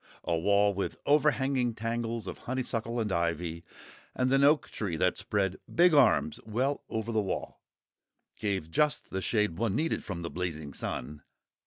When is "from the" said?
10.03-10.31